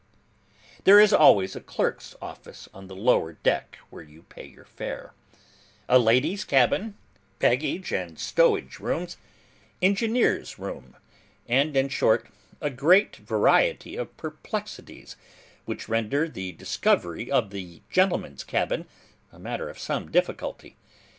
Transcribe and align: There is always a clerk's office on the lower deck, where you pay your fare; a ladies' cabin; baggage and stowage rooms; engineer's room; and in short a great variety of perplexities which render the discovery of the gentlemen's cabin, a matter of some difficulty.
There 0.83 0.99
is 0.99 1.13
always 1.13 1.55
a 1.55 1.61
clerk's 1.61 2.15
office 2.23 2.67
on 2.73 2.87
the 2.87 2.95
lower 2.95 3.33
deck, 3.33 3.77
where 3.91 4.01
you 4.01 4.23
pay 4.23 4.47
your 4.47 4.65
fare; 4.65 5.13
a 5.87 5.99
ladies' 5.99 6.43
cabin; 6.43 6.97
baggage 7.37 7.91
and 7.91 8.17
stowage 8.17 8.79
rooms; 8.79 9.17
engineer's 9.79 10.57
room; 10.57 10.95
and 11.47 11.77
in 11.77 11.87
short 11.89 12.29
a 12.61 12.71
great 12.71 13.17
variety 13.17 13.95
of 13.95 14.17
perplexities 14.17 15.17
which 15.65 15.87
render 15.87 16.27
the 16.27 16.53
discovery 16.53 17.29
of 17.29 17.51
the 17.51 17.83
gentlemen's 17.91 18.43
cabin, 18.43 18.87
a 19.31 19.37
matter 19.37 19.69
of 19.69 19.77
some 19.77 20.09
difficulty. 20.09 20.77